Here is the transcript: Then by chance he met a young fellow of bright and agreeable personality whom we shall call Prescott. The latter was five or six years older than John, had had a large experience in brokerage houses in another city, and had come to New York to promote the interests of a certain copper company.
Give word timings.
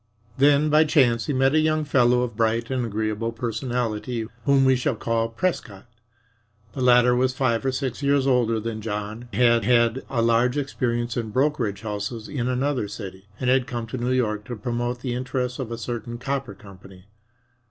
Then 0.39 0.71
by 0.71 0.83
chance 0.83 1.27
he 1.27 1.33
met 1.33 1.53
a 1.53 1.59
young 1.59 1.85
fellow 1.85 2.21
of 2.23 2.35
bright 2.35 2.71
and 2.71 2.83
agreeable 2.83 3.31
personality 3.31 4.25
whom 4.45 4.65
we 4.65 4.75
shall 4.75 4.95
call 4.95 5.29
Prescott. 5.29 5.85
The 6.73 6.81
latter 6.81 7.15
was 7.15 7.35
five 7.35 7.63
or 7.63 7.71
six 7.71 8.01
years 8.01 8.25
older 8.25 8.59
than 8.59 8.81
John, 8.81 9.29
had 9.33 9.63
had 9.63 10.01
a 10.09 10.23
large 10.23 10.57
experience 10.57 11.17
in 11.17 11.29
brokerage 11.29 11.81
houses 11.81 12.27
in 12.27 12.47
another 12.47 12.87
city, 12.87 13.27
and 13.39 13.47
had 13.47 13.67
come 13.67 13.85
to 13.85 13.97
New 13.99 14.11
York 14.11 14.43
to 14.45 14.55
promote 14.55 15.01
the 15.01 15.13
interests 15.13 15.59
of 15.59 15.71
a 15.71 15.77
certain 15.77 16.17
copper 16.17 16.55
company. 16.55 17.05